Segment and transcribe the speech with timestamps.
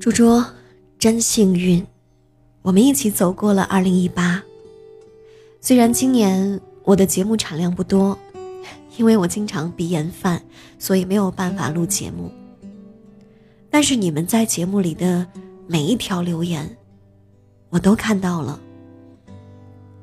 [0.00, 0.42] 猪猪，
[0.98, 1.84] 真幸运，
[2.62, 4.42] 我们一起走过了二零一八。
[5.60, 8.18] 虽然今年我的节目产量不多，
[8.96, 10.42] 因为我经常鼻炎犯，
[10.78, 12.32] 所以没有办法录节目。
[13.70, 15.26] 但是你们在节目里的
[15.66, 16.76] 每一条留言，
[17.68, 18.58] 我都看到了。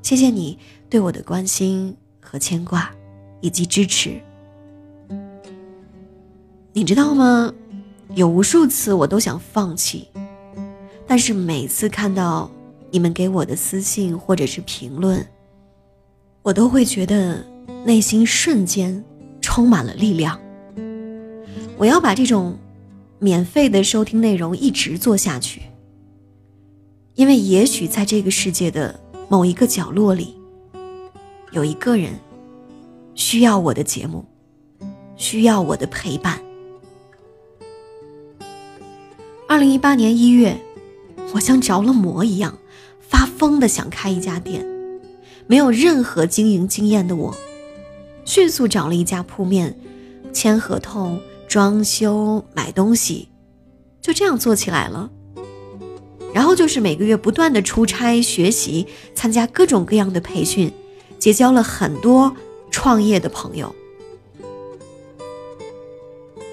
[0.01, 0.57] 谢谢你
[0.89, 2.89] 对我的关心和牵挂，
[3.41, 4.19] 以及支持。
[6.71, 7.53] 你知道吗？
[8.15, 10.07] 有无数次我都想放弃，
[11.05, 12.49] 但是每次看到
[12.89, 15.25] 你们给我的私信或者是评论，
[16.41, 17.45] 我都会觉得
[17.85, 19.03] 内心瞬间
[19.41, 20.39] 充满了力量。
[21.77, 22.57] 我要把这种
[23.19, 25.61] 免费的收听内容一直做下去，
[27.13, 30.35] 因为也许在这个世界的某一个角落里，
[31.51, 32.13] 有一个人
[33.13, 34.25] 需要我的节目，
[35.15, 36.41] 需要我的陪伴。
[39.49, 40.61] 二零一八年一月，
[41.33, 42.59] 我像着了魔一样，
[42.99, 44.63] 发疯的想开一家店。
[45.47, 47.35] 没有任何经营经验的我，
[48.25, 49.75] 迅速找了一家铺面，
[50.31, 53.29] 签合同、装修、买东西，
[53.99, 55.09] 就这样做起来了。
[56.31, 60.71] 然后就是每个月不断的出差、学习、参加各种各样的培训，
[61.17, 62.35] 结交了很多
[62.69, 63.73] 创业的朋友。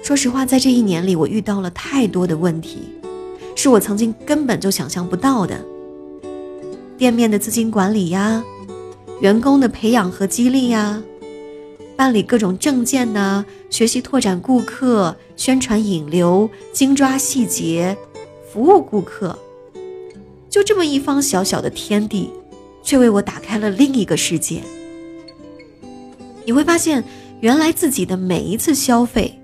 [0.07, 2.79] 说实话，在这一年里，我遇到了太多的问题，
[3.57, 5.61] 是我曾经根本就想象不到的。
[6.97, 8.41] 店面的资金管理呀，
[9.19, 11.03] 员工的培养和激励呀，
[11.97, 17.97] 办理各种证件呐，学习拓展顾客、宣传引流、精抓细节、
[18.49, 19.37] 服务顾客，
[20.49, 22.29] 就这么一方小小的天地，
[22.81, 24.63] 却为我打开了另一个世界。
[26.45, 27.03] 你会发现，
[27.41, 29.36] 原来自己的每一次消费。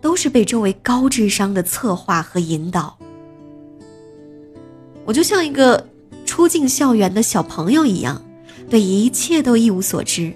[0.00, 2.96] 都是被周围高智商的策划和引导。
[5.04, 5.88] 我就像一个
[6.26, 8.22] 初进校园的小朋友一样，
[8.68, 10.32] 对一切都一无所知，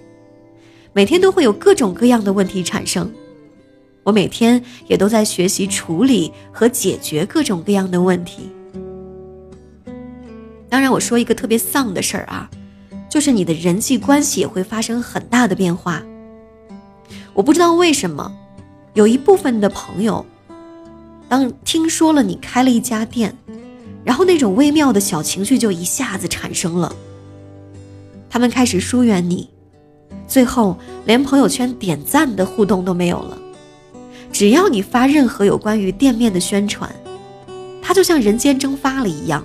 [0.92, 3.12] 每天都会有各种各样的问题产生。
[4.02, 8.50] 我每天也都在学习处理和解决各种各样的问题。
[10.68, 12.50] 当然，我说一个特别丧的事儿啊，
[13.08, 16.02] 就是你的人际关系也会发生很大的变化。
[17.34, 18.34] 我不知道为什么。
[18.94, 20.25] 有一部分的朋友，
[21.26, 23.34] 当听说了你开了一家店，
[24.04, 26.94] 然后那种微妙的小情绪就一下子产生了。
[28.28, 29.48] 他们开始疏远你，
[30.26, 33.38] 最后连朋友圈点赞的互动都没有了。
[34.31, 36.94] 只要你发任何有关于店面的宣传，
[37.81, 39.42] 他就像人间蒸发了一样。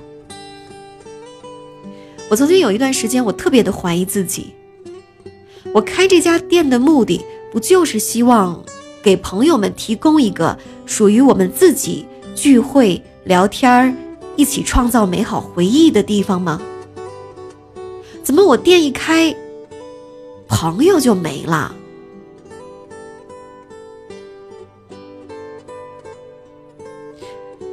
[2.30, 4.54] 我曾经有一段时间，我特别的怀疑自己。
[5.74, 8.62] 我开这家店的目的，不就是希望？
[9.08, 13.94] 给朋友们提供一个属于我们自己聚会、聊天儿、
[14.36, 16.62] 一起创造美好回忆的地方吗？
[18.22, 19.34] 怎么我店一开，
[20.50, 21.74] 朋友就没了？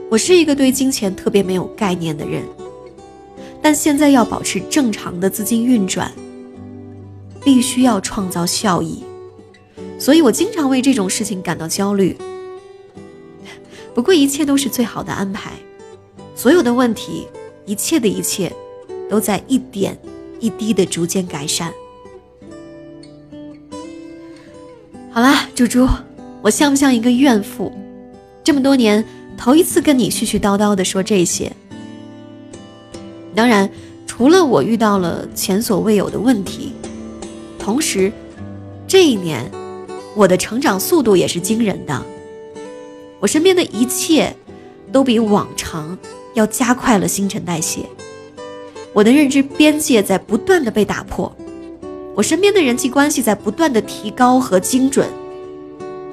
[0.09, 2.45] 我是一个对金钱特别没有概念的人，
[3.61, 6.12] 但现在要保持正常的资金运转，
[7.43, 9.03] 必须要创造效益。
[10.04, 12.15] 所以我经常为这种事情感到焦虑。
[13.94, 15.53] 不过一切都是最好的安排，
[16.37, 17.26] 所有的问题，
[17.65, 18.53] 一切的一切，
[19.09, 19.98] 都在一点
[20.41, 21.72] 一滴的逐渐改善。
[25.10, 25.88] 好啦，猪猪，
[26.42, 27.72] 我像不像一个怨妇？
[28.44, 29.03] 这么多年，
[29.38, 31.50] 头一次跟你絮絮叨叨的说这些。
[33.34, 33.71] 当然，
[34.06, 36.75] 除了我遇到了前所未有的问题，
[37.59, 38.12] 同时，
[38.86, 39.50] 这一年。
[40.15, 42.03] 我的成长速度也是惊人的，
[43.19, 44.35] 我身边的一切
[44.93, 45.99] 都比往常
[46.35, 47.81] 要加快了新陈代谢，
[48.93, 51.35] 我的认知边界在不断的被打破，
[52.15, 55.09] 我身边的人际关系在不断的提高和精准，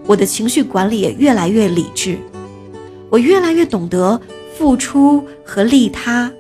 [0.08, 2.18] 我的情绪管理也越来越理智，
[3.10, 4.20] 我越来越懂得
[4.58, 6.32] 付出和利他，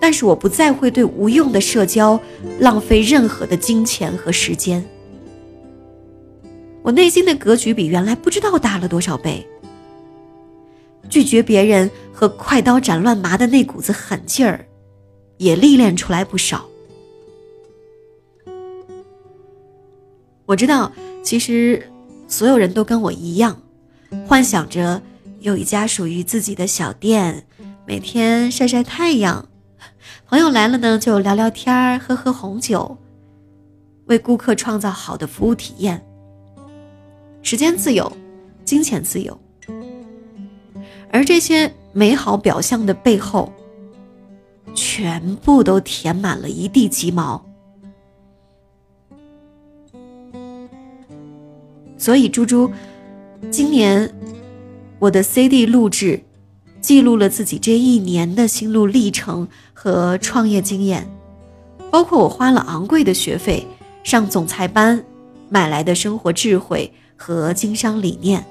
[0.00, 2.18] 但是我不再会对无用的社交
[2.58, 4.84] 浪费任何的金钱和时间。
[6.92, 9.46] 内心的格局比原来不知道大了多少倍。
[11.08, 14.66] 拒绝别人和快刀斩乱麻的那股子狠劲儿，
[15.36, 16.64] 也历练出来不少。
[20.46, 20.90] 我知道，
[21.22, 21.90] 其实
[22.28, 23.60] 所有人都跟我一样，
[24.26, 25.02] 幻想着
[25.40, 27.46] 有一家属于自己的小店，
[27.86, 29.48] 每天晒晒太阳，
[30.26, 32.96] 朋友来了呢就聊聊天儿、喝喝红酒，
[34.06, 36.04] 为顾客创造好的服务体验。
[37.42, 38.10] 时间自由，
[38.64, 39.38] 金钱自由。
[41.10, 43.52] 而这些美好表象的背后，
[44.74, 47.44] 全部都填满了一地鸡毛。
[51.98, 52.70] 所以，猪猪，
[53.50, 54.12] 今年
[54.98, 56.22] 我的 CD 录制
[56.80, 61.06] 记录了自己这一年的心路历程和创业经验，
[61.90, 63.66] 包括我花了昂贵的学费
[64.02, 65.04] 上总裁班，
[65.48, 68.46] 买来的生活智慧和经商理念。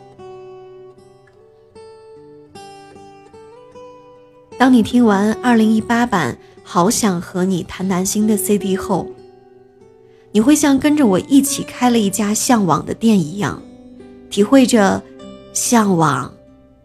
[4.57, 9.11] 当你听完2018版《好想和你谈谈心》的 CD 后，
[10.31, 13.61] 你会像跟着我一起开了一家向往的店一样，
[14.29, 15.01] 体会着
[15.51, 16.33] 向往、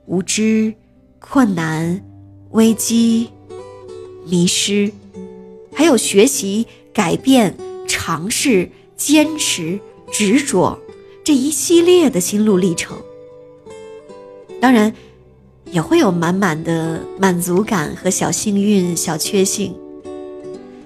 [0.06, 0.75] 无知、
[1.20, 2.02] 困难、
[2.52, 3.31] 危机、
[4.25, 4.90] 迷失，
[5.72, 7.55] 还有学习、改变、
[7.87, 9.79] 尝试、坚持、
[10.11, 10.79] 执着
[11.26, 12.96] 这一系列的心路历程。
[14.61, 14.94] 当然，
[15.73, 19.75] 也会有满满的满足感和小幸运、小确幸。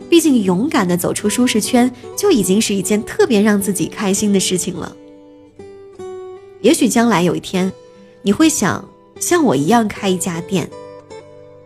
[0.08, 4.96] 毕竟，勇敢的走出舒适圈就已经是一件特别让自己开心的事情了。
[6.62, 7.70] 也许将来有一天，
[8.22, 8.88] 你会想
[9.20, 10.70] 像我一样开一家店。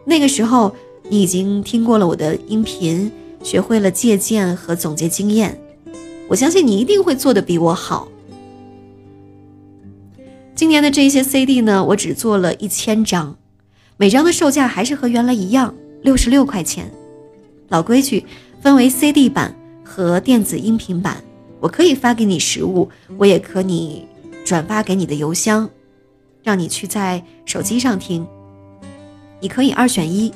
[0.05, 0.75] 那个时候，
[1.09, 3.09] 你已经听过了我的音频，
[3.41, 5.63] 学会了借鉴和总结经验。
[6.27, 8.09] 我相信你一定会做得比我好。
[10.55, 13.37] 今年的这些 CD 呢，我只做了一千张，
[13.97, 16.89] 每张的售价还是和原来一样，六十六块钱。
[17.69, 18.25] 老规矩，
[18.61, 19.53] 分为 CD 版
[19.83, 21.17] 和电子音频版。
[21.59, 24.07] 我可以发给你实物，我也可以
[24.45, 25.69] 转发给你的邮箱，
[26.45, 28.25] 让你去在手机上听。
[29.41, 30.33] 你可以二选一。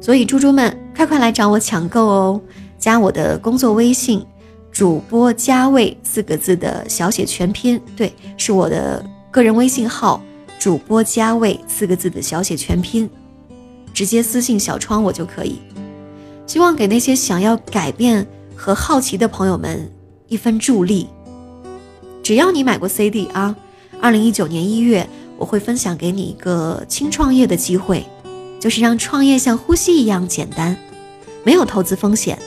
[0.00, 2.40] 所以猪猪们，快快来找我抢购哦！
[2.78, 4.24] 加我的工作微信，
[4.72, 9.04] 主播加位四个字的小写全拼，对，是我的
[9.36, 10.24] 个人微信号，
[10.58, 13.06] 主播加位四个字的小写全拼，
[13.92, 15.58] 直接私信小窗我就可以。
[16.46, 19.92] 希望给那些想要改变和好奇的朋友们
[20.28, 21.06] 一份助力。
[22.22, 23.54] 只要你买过 CD 啊，
[24.00, 25.06] 二零一九年一月
[25.36, 28.06] 我会分享给你一个轻创业的机会，
[28.58, 30.74] 就是让创业像呼吸一样简单，
[31.44, 32.38] 没有投资风险。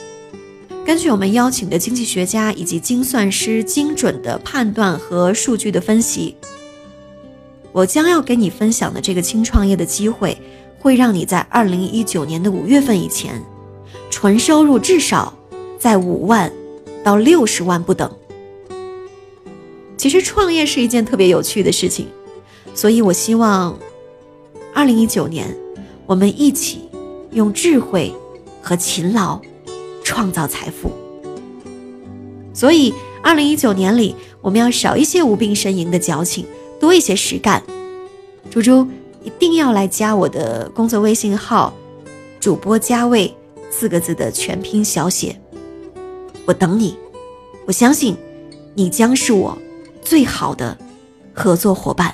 [0.84, 6.34] 根据我们邀请的经济学家以及精算师精准的判断和数据的分析，
[7.72, 10.36] 我将要跟你分享的这个轻创业的机会，
[10.78, 13.42] 会让你在二零一九年的五月份以前。
[14.10, 15.32] 纯收入至少
[15.78, 16.52] 在五万
[17.04, 18.10] 到六十万不等。
[19.96, 22.08] 其实创业是一件特别有趣的事情，
[22.74, 23.78] 所以我希望，
[24.74, 25.56] 二零一九年
[26.06, 26.88] 我们一起
[27.30, 28.12] 用智慧
[28.60, 29.40] 和勤劳
[30.02, 30.90] 创造财富。
[32.52, 32.92] 所以
[33.22, 36.44] 二零一九年里，我们要少一些无病呻吟的矫情，
[36.80, 37.62] 多一些实干。
[38.50, 38.88] 猪猪
[39.22, 41.72] 一定要来加我的工作微信号，
[42.40, 43.32] 主播加位。
[43.72, 45.40] 四个字的全拼小写，
[46.44, 46.98] 我等你，
[47.66, 48.16] 我相信
[48.74, 49.56] 你将是我
[50.02, 50.76] 最好的
[51.32, 52.12] 合作伙伴。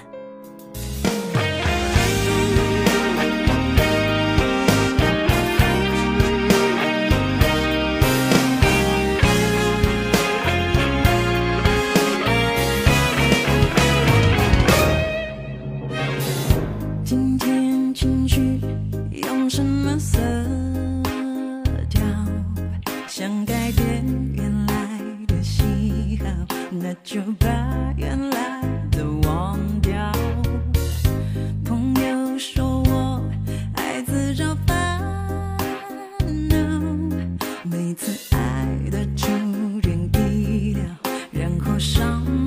[27.03, 27.47] 就把
[27.97, 28.61] 原来
[28.91, 30.13] 的忘掉。
[31.65, 33.23] 朋友说我
[33.75, 35.01] 爱自找烦
[36.49, 36.57] 恼，
[37.63, 39.31] 每次爱的出
[39.83, 40.85] 人意料，
[41.31, 42.46] 然后伤。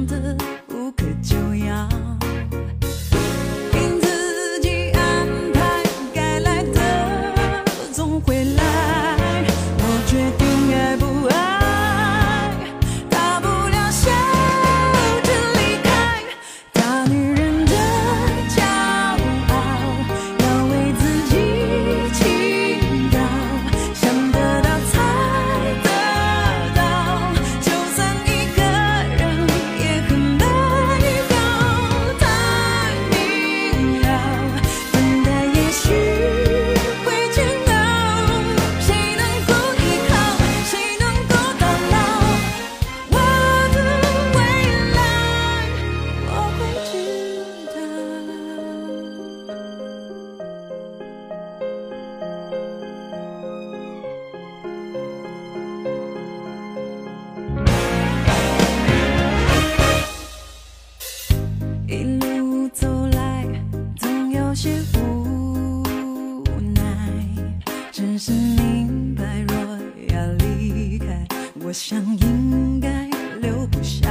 [71.70, 73.08] 我想应该
[73.42, 74.10] 留不下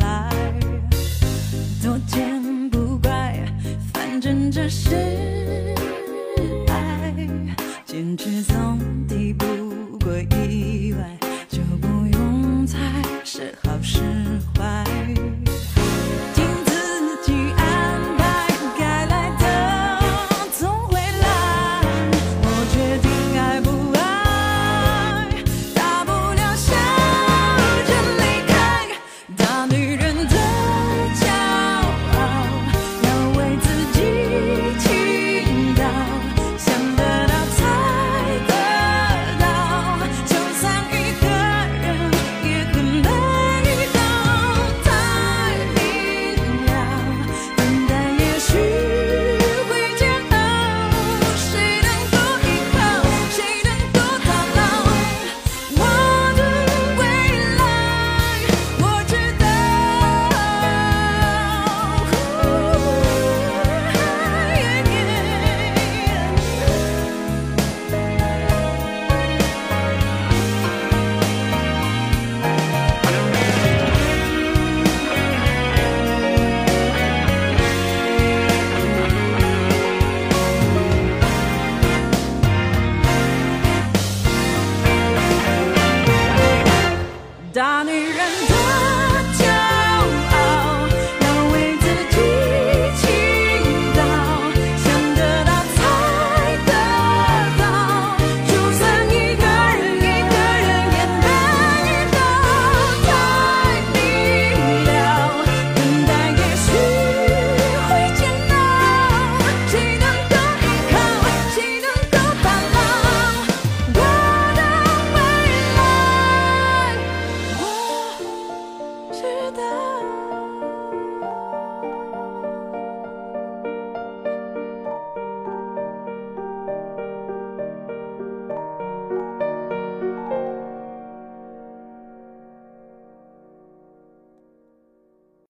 [0.00, 0.28] 来，
[1.80, 3.40] 多见不怪，
[3.94, 5.65] 反正这是。